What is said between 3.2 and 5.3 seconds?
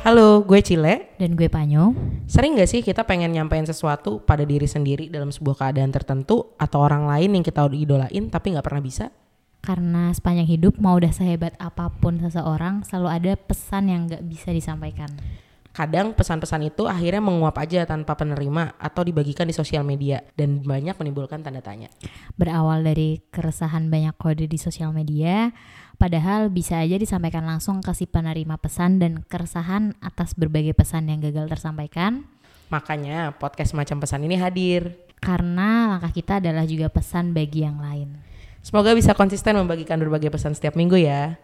nyampein sesuatu pada diri sendiri dalam